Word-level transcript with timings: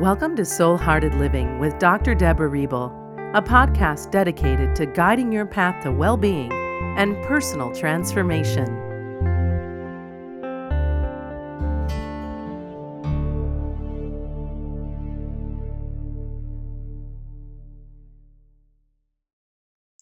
Welcome 0.00 0.34
to 0.36 0.46
Soul 0.46 0.78
Hearted 0.78 1.12
Living 1.16 1.58
with 1.58 1.78
Dr. 1.78 2.14
Deborah 2.14 2.48
Riebel, 2.48 2.90
a 3.34 3.42
podcast 3.42 4.10
dedicated 4.10 4.74
to 4.76 4.86
guiding 4.86 5.30
your 5.30 5.44
path 5.44 5.82
to 5.82 5.92
well 5.92 6.16
being 6.16 6.50
and 6.96 7.22
personal 7.24 7.70
transformation. 7.74 8.64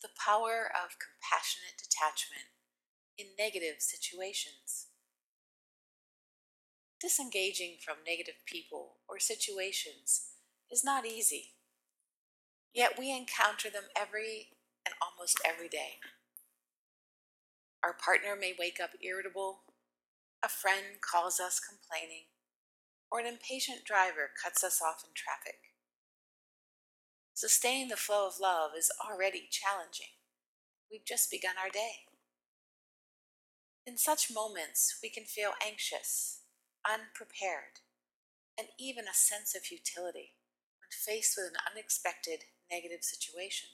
The 0.01 0.11
power 0.25 0.71
of 0.81 0.95
compassionate 1.01 1.75
detachment 1.77 2.47
in 3.19 3.27
negative 3.37 3.81
situations. 3.81 4.87
Disengaging 7.01 7.77
from 7.85 7.99
negative 8.05 8.35
people 8.45 8.97
or 9.09 9.21
situations 9.21 10.31
is 10.71 10.83
not 10.83 11.07
easy, 11.07 11.53
yet 12.75 12.99
we 12.99 13.17
encounter 13.17 13.71
them 13.71 13.85
every 13.97 14.49
and 14.85 14.95
almost 15.01 15.41
every 15.47 15.69
day. 15.69 16.01
Our 17.85 17.93
partner 17.93 18.35
may 18.35 18.55
wake 18.59 18.81
up 18.83 18.91
irritable, 19.01 19.61
a 20.45 20.49
friend 20.49 21.01
calls 21.01 21.39
us 21.39 21.61
complaining, 21.61 22.25
or 23.13 23.21
an 23.21 23.27
impatient 23.27 23.85
driver 23.85 24.31
cuts 24.43 24.65
us 24.65 24.83
off 24.83 25.05
in 25.07 25.11
traffic. 25.15 25.59
Sustaining 27.33 27.89
the 27.89 27.97
flow 27.97 28.27
of 28.27 28.41
love 28.41 28.73
is 28.77 28.91
already 29.09 29.49
challenging. 29.49 30.19
We've 30.91 31.07
just 31.07 31.31
begun 31.31 31.55
our 31.63 31.71
day. 31.71 32.07
In 33.87 33.97
such 33.97 34.33
moments, 34.35 34.99
we 35.01 35.09
can 35.09 35.25
feel 35.25 35.53
anxious, 35.65 36.41
unprepared, 36.85 37.83
and 38.59 38.69
even 38.79 39.05
a 39.07 39.15
sense 39.15 39.55
of 39.55 39.63
futility 39.63 40.35
when 40.81 40.91
faced 40.91 41.37
with 41.37 41.51
an 41.53 41.61
unexpected 41.71 42.45
negative 42.71 43.03
situation. 43.03 43.71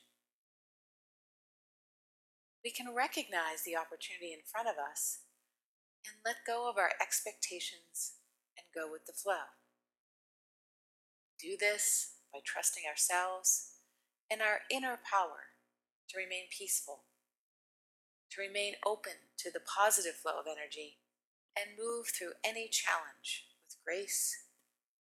We 2.64 2.70
can 2.70 2.94
recognize 2.94 3.64
the 3.64 3.76
opportunity 3.76 4.32
in 4.32 4.40
front 4.44 4.68
of 4.68 4.80
us 4.80 5.24
and 6.06 6.16
let 6.24 6.46
go 6.46 6.68
of 6.68 6.78
our 6.78 6.92
expectations 7.00 8.16
and 8.56 8.64
go 8.74 8.90
with 8.90 9.06
the 9.06 9.12
flow. 9.12 9.52
Do 11.40 11.56
this 11.58 12.16
by 12.32 12.40
trusting 12.44 12.84
ourselves 12.88 13.74
and 14.30 14.40
our 14.40 14.64
inner 14.70 14.98
power 15.04 15.52
to 16.08 16.16
remain 16.16 16.48
peaceful, 16.50 17.04
to 18.30 18.40
remain 18.40 18.74
open 18.86 19.28
to 19.38 19.50
the 19.50 19.60
positive 19.60 20.16
flow 20.16 20.40
of 20.40 20.46
energy 20.46 21.03
and 21.56 21.78
move 21.78 22.08
through 22.08 22.34
any 22.44 22.68
challenge 22.68 23.46
with 23.64 23.76
grace, 23.84 24.36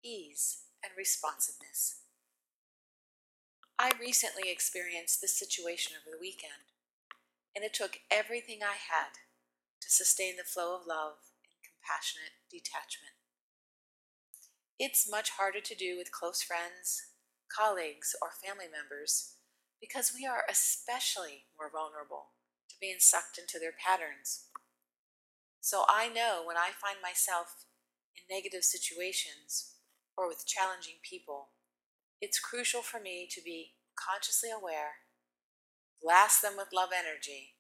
ease, 0.04 0.64
and 0.82 0.92
responsiveness. 0.96 2.02
I 3.78 3.92
recently 3.98 4.50
experienced 4.50 5.20
this 5.20 5.38
situation 5.38 5.96
over 5.96 6.14
the 6.14 6.20
weekend, 6.20 6.74
and 7.54 7.64
it 7.64 7.74
took 7.74 8.00
everything 8.10 8.60
I 8.62 8.78
had 8.78 9.18
to 9.80 9.90
sustain 9.90 10.36
the 10.36 10.44
flow 10.44 10.76
of 10.76 10.86
love 10.86 11.18
and 11.46 11.58
compassionate 11.62 12.38
detachment. 12.50 13.14
It's 14.78 15.10
much 15.10 15.30
harder 15.30 15.60
to 15.60 15.74
do 15.74 15.96
with 15.96 16.12
close 16.12 16.42
friends, 16.42 17.02
colleagues, 17.50 18.14
or 18.20 18.30
family 18.30 18.66
members 18.70 19.36
because 19.80 20.12
we 20.14 20.26
are 20.26 20.44
especially 20.48 21.46
more 21.58 21.70
vulnerable 21.70 22.38
to 22.68 22.76
being 22.80 22.98
sucked 22.98 23.38
into 23.38 23.58
their 23.58 23.74
patterns 23.74 24.46
so 25.62 25.84
I 25.88 26.08
know 26.08 26.42
when 26.44 26.56
I 26.56 26.74
find 26.74 26.98
myself 27.00 27.66
in 28.16 28.26
negative 28.28 28.64
situations 28.64 29.76
or 30.18 30.26
with 30.26 30.44
challenging 30.44 30.98
people, 31.08 31.50
it's 32.20 32.40
crucial 32.40 32.82
for 32.82 32.98
me 32.98 33.28
to 33.30 33.40
be 33.40 33.74
consciously 33.94 34.50
aware, 34.50 35.06
blast 36.02 36.42
them 36.42 36.54
with 36.56 36.74
love 36.74 36.90
energy, 36.92 37.54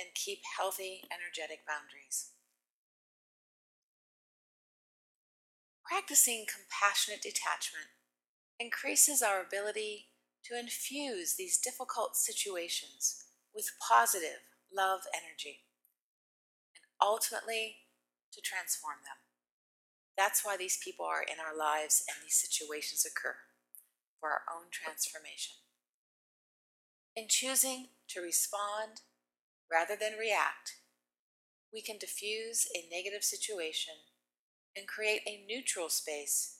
and 0.00 0.08
keep 0.14 0.40
healthy, 0.56 1.02
energetic 1.12 1.60
boundaries. 1.68 2.30
Practicing 5.84 6.46
compassionate 6.48 7.20
detachment 7.20 7.92
increases 8.58 9.20
our 9.20 9.42
ability 9.42 10.06
to 10.46 10.58
infuse 10.58 11.34
these 11.36 11.60
difficult 11.60 12.16
situations 12.16 13.24
with 13.54 13.76
positive 13.86 14.40
love 14.72 15.00
energy 15.12 15.64
ultimately 17.02 17.86
to 18.32 18.40
transform 18.40 19.02
them. 19.04 19.18
That's 20.16 20.44
why 20.44 20.56
these 20.56 20.78
people 20.82 21.06
are 21.06 21.22
in 21.22 21.40
our 21.40 21.56
lives 21.56 22.04
and 22.08 22.22
these 22.22 22.36
situations 22.36 23.06
occur 23.06 23.36
for 24.20 24.28
our 24.28 24.42
own 24.52 24.68
transformation. 24.70 25.56
In 27.16 27.26
choosing 27.28 27.88
to 28.08 28.20
respond 28.20 29.02
rather 29.70 29.96
than 29.98 30.18
react, 30.18 30.76
we 31.72 31.82
can 31.82 31.98
diffuse 31.98 32.66
a 32.74 32.88
negative 32.92 33.24
situation 33.24 33.94
and 34.76 34.86
create 34.86 35.22
a 35.26 35.44
neutral 35.48 35.88
space 35.88 36.58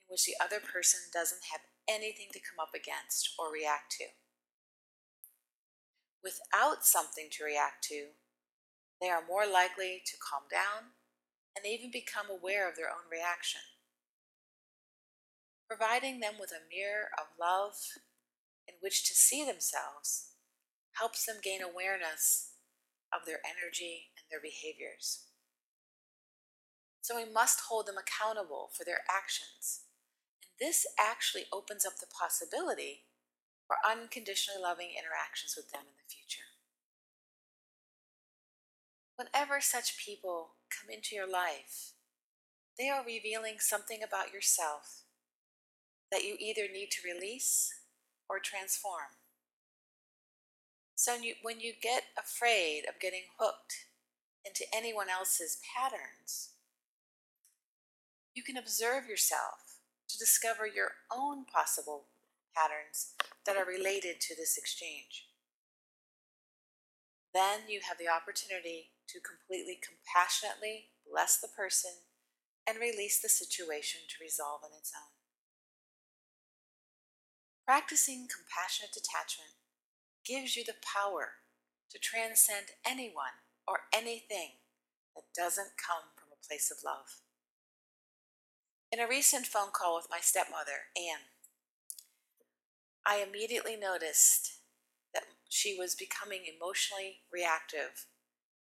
in 0.00 0.12
which 0.12 0.24
the 0.24 0.36
other 0.42 0.60
person 0.60 1.00
doesn't 1.12 1.50
have 1.52 1.60
anything 1.88 2.28
to 2.32 2.40
come 2.40 2.60
up 2.60 2.72
against 2.74 3.34
or 3.38 3.52
react 3.52 3.92
to. 3.98 4.04
Without 6.22 6.84
something 6.84 7.28
to 7.32 7.44
react 7.44 7.84
to, 7.88 8.12
they 9.00 9.08
are 9.08 9.24
more 9.26 9.46
likely 9.46 10.02
to 10.04 10.16
calm 10.20 10.44
down 10.50 10.92
and 11.56 11.64
even 11.66 11.90
become 11.90 12.26
aware 12.30 12.68
of 12.68 12.76
their 12.76 12.88
own 12.88 13.08
reaction. 13.10 13.60
Providing 15.68 16.20
them 16.20 16.34
with 16.38 16.50
a 16.50 16.68
mirror 16.68 17.08
of 17.16 17.38
love 17.40 17.74
in 18.68 18.74
which 18.80 19.06
to 19.08 19.14
see 19.14 19.44
themselves 19.44 20.30
helps 20.98 21.24
them 21.24 21.36
gain 21.42 21.62
awareness 21.62 22.52
of 23.12 23.26
their 23.26 23.40
energy 23.44 24.10
and 24.18 24.26
their 24.30 24.42
behaviors. 24.42 25.26
So 27.00 27.16
we 27.16 27.24
must 27.24 27.66
hold 27.68 27.86
them 27.86 27.96
accountable 27.98 28.70
for 28.76 28.84
their 28.84 29.02
actions. 29.08 29.86
And 30.42 30.50
this 30.60 30.86
actually 30.98 31.44
opens 31.52 31.86
up 31.86 31.98
the 31.98 32.06
possibility 32.06 33.06
for 33.66 33.76
unconditionally 33.86 34.60
loving 34.60 34.90
interactions 34.90 35.54
with 35.56 35.70
them 35.72 35.82
in 35.86 35.96
the 35.96 36.10
future. 36.10 36.49
Whenever 39.20 39.60
such 39.60 40.02
people 40.02 40.52
come 40.70 40.88
into 40.88 41.14
your 41.14 41.30
life, 41.30 41.92
they 42.78 42.88
are 42.88 43.04
revealing 43.04 43.56
something 43.58 43.98
about 44.02 44.32
yourself 44.32 45.02
that 46.10 46.24
you 46.24 46.36
either 46.38 46.72
need 46.72 46.88
to 46.90 47.06
release 47.06 47.70
or 48.30 48.38
transform. 48.38 49.12
So 50.94 51.18
when 51.42 51.60
you, 51.60 51.74
get 51.82 52.04
afraid 52.18 52.84
of 52.88 52.98
getting 52.98 53.24
hooked 53.38 53.84
into 54.42 54.64
anyone 54.74 55.10
else's 55.10 55.58
patterns, 55.76 56.52
you 58.34 58.42
can 58.42 58.56
observe 58.56 59.06
yourself 59.06 59.80
to 60.08 60.16
discover 60.16 60.66
your 60.66 60.92
own 61.14 61.44
possible 61.44 62.04
patterns 62.56 63.12
that 63.44 63.58
are 63.58 63.66
related 63.66 64.18
to 64.22 64.34
this 64.34 64.56
exchange. 64.56 65.26
Then 67.34 67.60
you 67.68 67.80
have 67.86 67.98
the 67.98 68.08
opportunity 68.08 68.90
to 69.12 69.18
completely 69.18 69.78
compassionately 69.78 70.94
bless 71.02 71.38
the 71.38 71.48
person 71.48 72.06
and 72.66 72.78
release 72.78 73.20
the 73.20 73.28
situation 73.28 74.02
to 74.08 74.22
resolve 74.22 74.62
on 74.62 74.70
its 74.78 74.92
own. 74.94 75.10
Practicing 77.66 78.26
compassionate 78.30 78.94
detachment 78.94 79.58
gives 80.24 80.56
you 80.56 80.64
the 80.64 80.78
power 80.78 81.42
to 81.90 81.98
transcend 81.98 82.78
anyone 82.86 83.42
or 83.66 83.90
anything 83.92 84.62
that 85.14 85.34
doesn't 85.34 85.74
come 85.78 86.14
from 86.14 86.28
a 86.30 86.46
place 86.46 86.70
of 86.70 86.84
love. 86.84 87.22
In 88.92 89.00
a 89.00 89.08
recent 89.08 89.46
phone 89.46 89.70
call 89.72 89.96
with 89.96 90.10
my 90.10 90.18
stepmother, 90.20 90.90
Anne, 90.96 91.30
I 93.06 93.24
immediately 93.26 93.76
noticed 93.76 94.58
that 95.14 95.24
she 95.48 95.76
was 95.76 95.94
becoming 95.94 96.42
emotionally 96.46 97.22
reactive 97.32 98.06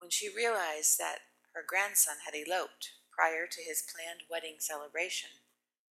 when 0.01 0.11
she 0.11 0.35
realized 0.35 0.99
that 0.99 1.21
her 1.55 1.63
grandson 1.67 2.25
had 2.25 2.35
eloped 2.35 2.91
prior 3.13 3.47
to 3.47 3.63
his 3.63 3.85
planned 3.85 4.25
wedding 4.31 4.57
celebration 4.59 5.31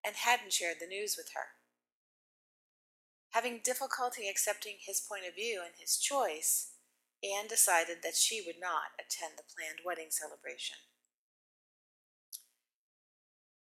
and 0.05 0.15
hadn't 0.15 0.53
shared 0.53 0.77
the 0.79 0.87
news 0.87 1.15
with 1.17 1.33
her. 1.33 1.57
Having 3.31 3.61
difficulty 3.65 4.29
accepting 4.29 4.77
his 4.79 5.01
point 5.01 5.27
of 5.27 5.35
view 5.35 5.61
and 5.65 5.73
his 5.77 5.97
choice, 5.97 6.71
Anne 7.25 7.47
decided 7.47 7.99
that 8.03 8.15
she 8.15 8.41
would 8.45 8.61
not 8.61 8.93
attend 8.95 9.33
the 9.35 9.49
planned 9.49 9.79
wedding 9.83 10.07
celebration. 10.09 10.77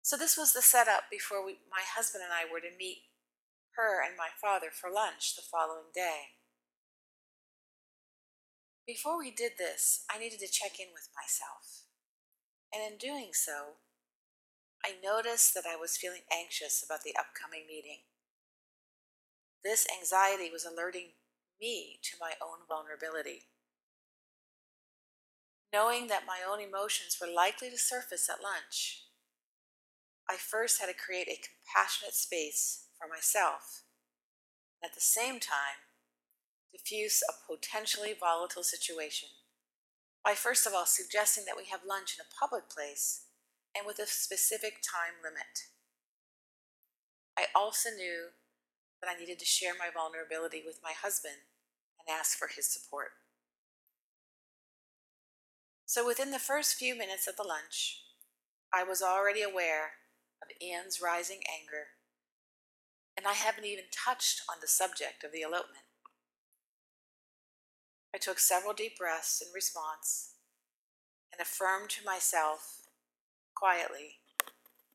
So, 0.02 0.16
this 0.16 0.38
was 0.38 0.54
the 0.54 0.62
setup 0.62 1.12
before 1.12 1.46
we, 1.46 1.60
my 1.70 1.84
husband 1.86 2.24
and 2.24 2.34
I 2.34 2.50
were 2.50 2.62
to 2.62 2.78
meet 2.78 3.10
her 3.76 4.02
and 4.02 4.18
my 4.18 4.30
father 4.42 4.70
for 4.72 4.90
lunch 4.90 5.36
the 5.36 5.42
following 5.42 5.92
day. 5.94 6.39
Before 8.90 9.20
we 9.20 9.30
did 9.30 9.52
this, 9.60 10.04
I 10.10 10.18
needed 10.18 10.40
to 10.40 10.48
check 10.48 10.80
in 10.80 10.88
with 10.92 11.10
myself. 11.14 11.86
And 12.74 12.82
in 12.82 12.98
doing 12.98 13.34
so, 13.34 13.78
I 14.84 14.94
noticed 14.98 15.54
that 15.54 15.70
I 15.70 15.76
was 15.76 15.96
feeling 15.96 16.26
anxious 16.34 16.84
about 16.84 17.04
the 17.04 17.14
upcoming 17.16 17.68
meeting. 17.68 18.00
This 19.64 19.86
anxiety 19.96 20.50
was 20.52 20.66
alerting 20.66 21.10
me 21.62 22.00
to 22.02 22.18
my 22.20 22.34
own 22.42 22.66
vulnerability. 22.68 23.44
Knowing 25.72 26.08
that 26.08 26.26
my 26.26 26.40
own 26.42 26.60
emotions 26.60 27.16
were 27.22 27.32
likely 27.32 27.70
to 27.70 27.78
surface 27.78 28.28
at 28.28 28.42
lunch, 28.42 29.04
I 30.28 30.38
first 30.38 30.82
had 30.82 30.88
to 30.88 30.96
create 30.98 31.28
a 31.28 31.38
compassionate 31.38 32.16
space 32.16 32.88
for 32.98 33.08
myself. 33.08 33.84
At 34.84 34.96
the 34.96 35.00
same 35.00 35.40
time, 35.40 35.86
diffuse 36.72 37.22
a 37.28 37.34
potentially 37.52 38.14
volatile 38.18 38.64
situation 38.64 39.30
by 40.24 40.34
first 40.34 40.68
of 40.68 40.74
all 40.74 40.86
suggesting 40.86 41.46
that 41.46 41.58
we 41.58 41.70
have 41.72 41.82
lunch 41.88 42.16
in 42.18 42.24
a 42.24 42.36
public 42.40 42.70
place 42.70 43.26
and 43.76 43.86
with 43.86 44.00
a 44.00 44.08
specific 44.08 44.82
time 44.82 45.18
limit. 45.24 45.70
I 47.38 47.46
also 47.56 47.90
knew 47.90 48.36
that 49.02 49.10
I 49.10 49.20
needed 49.20 49.40
to 49.40 49.46
share 49.46 49.74
my 49.78 49.88
vulnerability 49.94 50.62
with 50.66 50.80
my 50.84 50.92
husband 50.92 51.48
and 52.00 52.14
ask 52.14 52.38
for 52.38 52.50
his 52.54 52.72
support. 52.72 53.12
So 55.86 56.06
within 56.06 56.32
the 56.32 56.40
first 56.40 56.76
few 56.76 56.96
minutes 56.96 57.28
of 57.28 57.36
the 57.36 57.48
lunch, 57.48 58.04
I 58.74 58.84
was 58.84 59.02
already 59.02 59.42
aware 59.42 59.94
of 60.44 60.50
Anne's 60.62 61.02
rising 61.02 61.40
anger, 61.50 61.98
and 63.18 63.26
I 63.26 63.34
haven't 63.34 63.66
even 63.66 63.86
touched 63.92 64.42
on 64.48 64.58
the 64.62 64.68
subject 64.68 65.24
of 65.24 65.32
the 65.32 65.42
elopement. 65.42 65.89
I 68.14 68.18
took 68.18 68.40
several 68.40 68.74
deep 68.74 68.98
breaths 68.98 69.42
in 69.42 69.54
response 69.54 70.34
and 71.32 71.40
affirmed 71.40 71.90
to 71.92 72.06
myself 72.06 72.88
quietly 73.54 74.20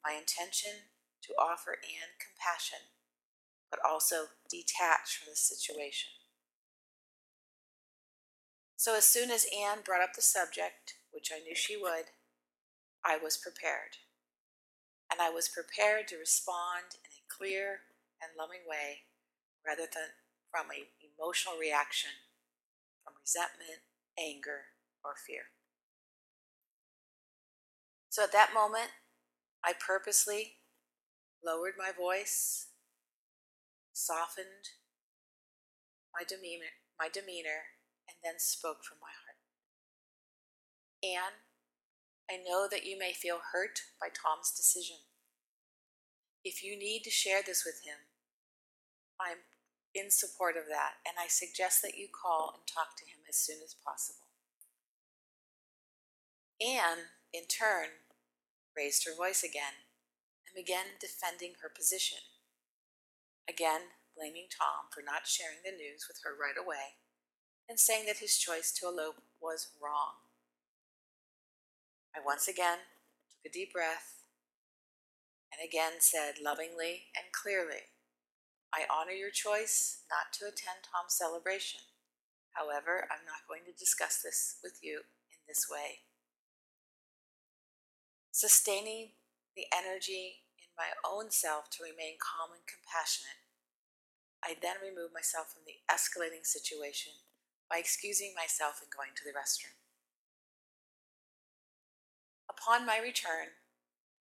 my 0.04 0.12
intention 0.12 0.90
to 1.22 1.32
offer 1.38 1.78
Anne 1.82 2.18
compassion, 2.18 2.90
but 3.70 3.80
also 3.86 4.34
detach 4.50 5.16
from 5.16 5.30
the 5.30 5.36
situation. 5.36 6.10
So, 8.76 8.94
as 8.96 9.04
soon 9.04 9.30
as 9.30 9.46
Anne 9.48 9.78
brought 9.84 10.02
up 10.02 10.12
the 10.14 10.20
subject, 10.20 10.94
which 11.10 11.30
I 11.34 11.38
knew 11.38 11.54
she 11.54 11.76
would, 11.76 12.12
I 13.04 13.16
was 13.16 13.38
prepared. 13.38 13.96
And 15.10 15.22
I 15.22 15.30
was 15.30 15.48
prepared 15.48 16.08
to 16.08 16.18
respond 16.18 16.98
in 17.04 17.08
a 17.08 17.24
clear 17.32 17.88
and 18.20 18.32
loving 18.36 18.66
way 18.68 19.08
rather 19.64 19.88
than 19.88 20.20
from 20.50 20.68
an 20.70 20.84
emotional 21.00 21.56
reaction 21.56 22.10
from 23.04 23.14
resentment, 23.20 23.84
anger, 24.18 24.72
or 25.04 25.12
fear. 25.14 25.52
So 28.08 28.24
at 28.24 28.32
that 28.32 28.54
moment, 28.54 28.90
I 29.62 29.72
purposely 29.74 30.60
lowered 31.44 31.74
my 31.76 31.90
voice, 31.92 32.68
softened 33.92 34.72
my 36.14 36.24
demeanor, 36.26 36.80
my 36.98 37.08
demeanor, 37.12 37.74
and 38.08 38.16
then 38.22 38.38
spoke 38.38 38.84
from 38.84 38.98
my 39.00 39.12
heart. 39.12 39.40
Anne, 41.04 41.44
I 42.30 42.40
know 42.40 42.66
that 42.70 42.86
you 42.86 42.98
may 42.98 43.12
feel 43.12 43.40
hurt 43.52 43.80
by 44.00 44.08
Tom's 44.08 44.50
decision. 44.50 44.96
If 46.44 46.62
you 46.62 46.78
need 46.78 47.02
to 47.04 47.10
share 47.10 47.40
this 47.44 47.64
with 47.64 47.80
him, 47.84 48.08
I'm 49.20 49.44
in 49.94 50.10
support 50.10 50.56
of 50.56 50.66
that, 50.68 50.98
and 51.06 51.14
I 51.18 51.28
suggest 51.28 51.80
that 51.82 51.96
you 51.96 52.08
call 52.10 52.52
and 52.54 52.66
talk 52.66 52.98
to 52.98 53.06
him 53.06 53.22
as 53.28 53.36
soon 53.36 53.58
as 53.64 53.74
possible. 53.74 54.26
Anne, 56.60 57.14
in 57.32 57.46
turn, 57.46 58.02
raised 58.76 59.06
her 59.06 59.14
voice 59.14 59.42
again 59.42 59.86
and 60.46 60.54
began 60.54 60.98
defending 61.00 61.54
her 61.62 61.70
position. 61.70 62.18
Again, 63.48 63.94
blaming 64.16 64.46
Tom 64.50 64.90
for 64.90 65.02
not 65.02 65.26
sharing 65.26 65.62
the 65.64 65.74
news 65.74 66.06
with 66.08 66.18
her 66.24 66.34
right 66.34 66.58
away 66.58 66.98
and 67.68 67.78
saying 67.78 68.06
that 68.06 68.18
his 68.18 68.38
choice 68.38 68.72
to 68.72 68.86
elope 68.86 69.22
was 69.40 69.70
wrong. 69.82 70.22
I 72.14 72.20
once 72.24 72.46
again 72.46 72.78
took 73.30 73.50
a 73.50 73.52
deep 73.52 73.72
breath 73.72 74.22
and 75.52 75.66
again 75.66 75.98
said 75.98 76.34
lovingly 76.42 77.10
and 77.16 77.32
clearly, 77.32 77.93
I 78.74 78.90
honor 78.90 79.14
your 79.14 79.30
choice 79.30 80.02
not 80.10 80.34
to 80.34 80.50
attend 80.50 80.82
Tom's 80.82 81.14
celebration. 81.14 81.78
However, 82.58 83.06
I'm 83.06 83.22
not 83.22 83.46
going 83.46 83.62
to 83.70 83.78
discuss 83.78 84.18
this 84.18 84.58
with 84.66 84.82
you 84.82 85.06
in 85.30 85.38
this 85.46 85.70
way. 85.70 86.10
Sustaining 88.34 89.14
the 89.54 89.70
energy 89.70 90.42
in 90.58 90.74
my 90.74 90.90
own 91.06 91.30
self 91.30 91.70
to 91.78 91.86
remain 91.86 92.18
calm 92.18 92.50
and 92.50 92.66
compassionate, 92.66 93.46
I 94.42 94.58
then 94.58 94.82
remove 94.82 95.14
myself 95.14 95.54
from 95.54 95.62
the 95.62 95.78
escalating 95.86 96.42
situation 96.42 97.14
by 97.70 97.78
excusing 97.78 98.34
myself 98.34 98.82
and 98.82 98.90
going 98.90 99.14
to 99.14 99.22
the 99.22 99.38
restroom. 99.38 99.78
Upon 102.50 102.82
my 102.82 102.98
return, 102.98 103.54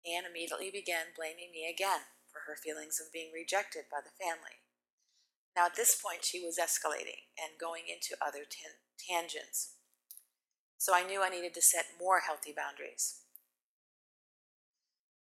Anne 0.01 0.25
immediately 0.25 0.73
began 0.73 1.13
blaming 1.13 1.53
me 1.53 1.69
again 1.69 2.09
her 2.47 2.55
feelings 2.55 2.99
of 2.99 3.11
being 3.11 3.31
rejected 3.33 3.85
by 3.91 3.99
the 4.03 4.15
family. 4.15 4.61
Now, 5.55 5.65
at 5.65 5.75
this 5.75 5.99
point, 5.99 6.23
she 6.23 6.43
was 6.43 6.59
escalating 6.61 7.27
and 7.35 7.59
going 7.59 7.83
into 7.89 8.15
other 8.21 8.45
tan- 8.45 8.83
tangents. 8.95 9.75
So 10.77 10.95
I 10.95 11.03
knew 11.03 11.21
I 11.21 11.29
needed 11.29 11.53
to 11.55 11.61
set 11.61 11.99
more 11.99 12.21
healthy 12.21 12.53
boundaries. 12.55 13.21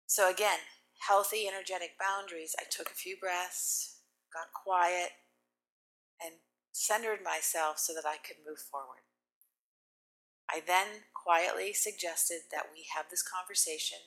So, 0.06 0.30
again, 0.30 0.60
healthy, 1.08 1.46
energetic 1.46 1.98
boundaries. 1.98 2.54
I 2.58 2.64
took 2.70 2.88
a 2.90 2.96
few 2.96 3.16
breaths, 3.20 4.00
got 4.32 4.54
quiet, 4.54 5.10
and 6.22 6.40
centered 6.72 7.20
myself 7.22 7.78
so 7.78 7.92
that 7.94 8.06
I 8.06 8.16
could 8.16 8.40
move 8.46 8.58
forward. 8.58 9.04
I 10.48 10.62
then 10.64 11.08
quietly 11.12 11.72
suggested 11.72 12.48
that 12.52 12.68
we 12.72 12.86
have 12.94 13.06
this 13.10 13.22
conversation 13.22 13.98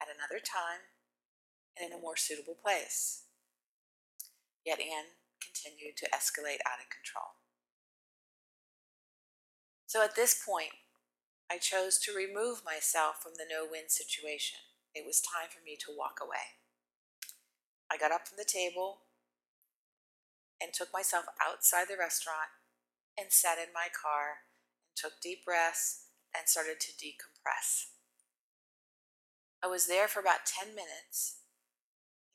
at 0.00 0.08
another 0.08 0.40
time 0.40 0.91
and 1.78 1.90
in 1.90 1.98
a 1.98 2.00
more 2.00 2.16
suitable 2.16 2.56
place. 2.60 3.24
Yet 4.64 4.80
Anne 4.80 5.18
continued 5.42 5.96
to 5.98 6.10
escalate 6.14 6.62
out 6.66 6.80
of 6.80 6.92
control. 6.92 7.38
So 9.86 10.02
at 10.02 10.16
this 10.16 10.40
point, 10.40 10.72
I 11.50 11.58
chose 11.58 11.98
to 12.00 12.16
remove 12.16 12.64
myself 12.64 13.20
from 13.22 13.32
the 13.36 13.44
no 13.44 13.66
win 13.68 13.88
situation. 13.88 14.60
It 14.94 15.04
was 15.04 15.20
time 15.20 15.50
for 15.50 15.60
me 15.64 15.76
to 15.84 15.92
walk 15.96 16.16
away. 16.22 16.56
I 17.90 17.98
got 17.98 18.12
up 18.12 18.26
from 18.26 18.38
the 18.38 18.48
table 18.48 19.04
and 20.62 20.72
took 20.72 20.92
myself 20.92 21.26
outside 21.36 21.88
the 21.88 21.98
restaurant 21.98 22.48
and 23.18 23.28
sat 23.28 23.58
in 23.58 23.74
my 23.74 23.88
car 23.92 24.48
and 24.88 24.96
took 24.96 25.20
deep 25.20 25.44
breaths 25.44 26.08
and 26.32 26.48
started 26.48 26.80
to 26.80 26.92
decompress. 26.92 27.92
I 29.62 29.66
was 29.66 29.86
there 29.86 30.08
for 30.08 30.20
about 30.20 30.46
10 30.46 30.74
minutes 30.74 31.41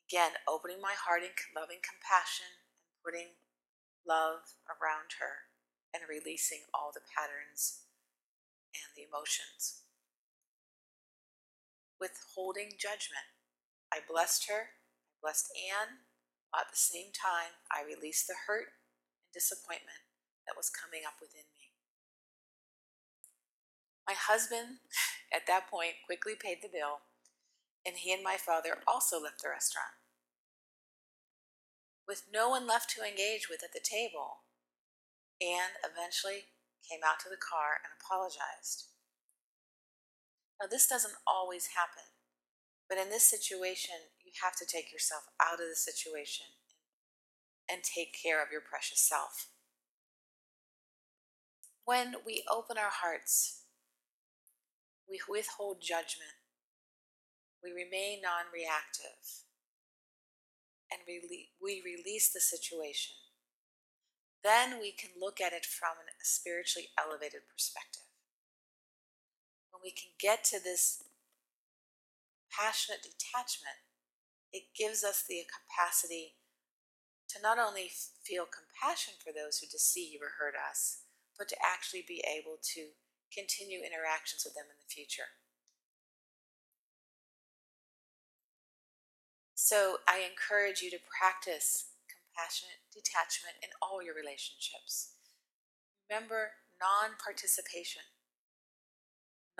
Again, 0.08 0.40
opening 0.48 0.80
my 0.80 0.96
heart 0.96 1.20
in 1.20 1.36
loving 1.52 1.84
compassion 1.84 2.48
and 2.48 2.96
putting 3.04 3.36
love 4.08 4.56
around 4.64 5.20
her 5.20 5.52
and 5.92 6.08
releasing 6.08 6.64
all 6.72 6.96
the 6.96 7.04
patterns 7.04 7.84
and 8.72 8.88
the 8.96 9.04
emotions. 9.04 9.84
Withholding 12.00 12.80
judgment, 12.80 13.28
I 13.92 14.00
blessed 14.00 14.48
her, 14.48 14.80
I 15.12 15.16
blessed 15.20 15.52
Anne, 15.52 16.08
at 16.56 16.72
the 16.72 16.80
same 16.80 17.12
time 17.12 17.60
I 17.68 17.84
released 17.84 18.32
the 18.32 18.48
hurt 18.48 18.72
and 19.20 19.28
disappointment 19.36 20.08
that 20.48 20.56
was 20.56 20.72
coming 20.72 21.04
up 21.04 21.20
within 21.20 21.44
me. 21.52 21.76
My 24.08 24.16
husband, 24.16 24.80
at 25.36 25.44
that 25.52 25.68
point, 25.68 26.00
quickly 26.08 26.32
paid 26.32 26.64
the 26.64 26.72
bill 26.72 27.04
and 27.84 27.96
he 27.96 28.12
and 28.12 28.24
my 28.24 28.36
father 28.36 28.80
also 28.88 29.20
left 29.20 29.42
the 29.42 29.48
restaurant. 29.48 29.97
With 32.08 32.24
no 32.32 32.48
one 32.48 32.66
left 32.66 32.88
to 32.96 33.04
engage 33.04 33.48
with 33.50 33.62
at 33.62 33.74
the 33.74 33.84
table, 33.84 34.48
Anne 35.42 35.76
eventually 35.84 36.48
came 36.88 37.00
out 37.04 37.20
to 37.20 37.28
the 37.28 37.36
car 37.36 37.76
and 37.84 37.92
apologized. 38.00 38.88
Now, 40.58 40.66
this 40.66 40.88
doesn't 40.88 41.20
always 41.26 41.76
happen, 41.76 42.08
but 42.88 42.96
in 42.96 43.10
this 43.10 43.28
situation, 43.28 44.08
you 44.24 44.32
have 44.42 44.56
to 44.56 44.66
take 44.66 44.90
yourself 44.90 45.24
out 45.40 45.60
of 45.60 45.68
the 45.68 45.76
situation 45.76 46.46
and 47.70 47.82
take 47.84 48.16
care 48.16 48.42
of 48.42 48.50
your 48.50 48.62
precious 48.62 49.00
self. 49.00 49.50
When 51.84 52.16
we 52.24 52.42
open 52.50 52.78
our 52.78 52.90
hearts, 52.90 53.64
we 55.08 55.20
withhold 55.28 55.82
judgment 55.82 56.40
we 57.62 57.70
remain 57.72 58.20
non 58.22 58.46
reactive 58.52 59.47
and 60.90 61.02
we 61.06 61.82
release 61.84 62.32
the 62.32 62.40
situation. 62.40 63.14
Then 64.44 64.80
we 64.80 64.92
can 64.92 65.10
look 65.18 65.40
at 65.40 65.52
it 65.52 65.66
from 65.66 65.98
a 66.06 66.24
spiritually 66.24 66.88
elevated 66.96 67.42
perspective. 67.50 68.06
When 69.70 69.82
we 69.82 69.90
can 69.90 70.10
get 70.18 70.44
to 70.50 70.62
this 70.62 71.02
passionate 72.48 73.02
detachment, 73.02 73.82
it 74.52 74.72
gives 74.76 75.04
us 75.04 75.24
the 75.28 75.44
capacity 75.44 76.40
to 77.28 77.42
not 77.42 77.58
only 77.58 77.90
feel 78.24 78.48
compassion 78.48 79.12
for 79.20 79.32
those 79.34 79.58
who 79.58 79.66
deceive 79.68 80.22
or 80.22 80.40
hurt 80.40 80.56
us, 80.56 81.04
but 81.36 81.48
to 81.48 81.56
actually 81.60 82.04
be 82.08 82.24
able 82.24 82.56
to 82.74 82.96
continue 83.28 83.84
interactions 83.84 84.42
with 84.46 84.54
them 84.54 84.64
in 84.72 84.80
the 84.80 84.88
future. 84.88 85.36
So 89.68 90.00
I 90.08 90.24
encourage 90.24 90.80
you 90.80 90.88
to 90.96 91.08
practice 91.12 91.92
compassionate 92.08 92.88
detachment 92.88 93.60
in 93.60 93.68
all 93.84 94.00
your 94.00 94.16
relationships. 94.16 95.12
Remember, 96.08 96.56
non 96.80 97.20
participation, 97.20 98.08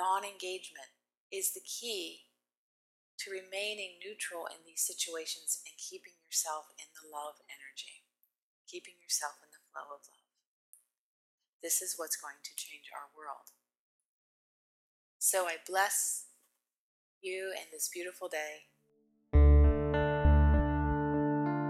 non 0.01 0.25
engagement 0.25 0.97
is 1.29 1.53
the 1.53 1.61
key 1.61 2.33
to 3.21 3.29
remaining 3.29 4.01
neutral 4.01 4.49
in 4.49 4.65
these 4.65 4.81
situations 4.81 5.61
and 5.69 5.77
keeping 5.77 6.17
yourself 6.25 6.73
in 6.81 6.89
the 6.97 7.05
love 7.13 7.37
energy, 7.53 8.09
keeping 8.65 8.97
yourself 9.05 9.37
in 9.45 9.53
the 9.53 9.61
flow 9.69 9.93
of 9.93 10.09
love. 10.09 10.25
This 11.61 11.85
is 11.85 12.01
what's 12.01 12.17
going 12.17 12.41
to 12.49 12.57
change 12.57 12.89
our 12.97 13.13
world. 13.13 13.53
So 15.21 15.45
I 15.45 15.61
bless 15.69 16.33
you 17.21 17.53
and 17.53 17.69
this 17.69 17.93
beautiful 17.93 18.33
day. 18.33 18.73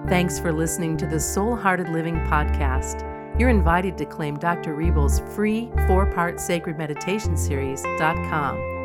Thanks 0.08 0.38
for 0.38 0.52
listening 0.52 0.96
to 0.96 1.06
the 1.06 1.20
Soul 1.20 1.54
Hearted 1.54 1.90
Living 1.90 2.14
podcast. 2.20 3.02
You're 3.38 3.50
invited 3.50 3.98
to 3.98 4.06
claim 4.06 4.38
Dr. 4.38 4.74
Rebel's 4.74 5.20
free 5.34 5.70
four 5.86 6.06
part 6.06 6.40
sacred 6.40 6.78
meditation 6.78 7.36
series.com 7.36 8.77